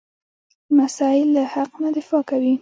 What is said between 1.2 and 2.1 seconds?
له حق نه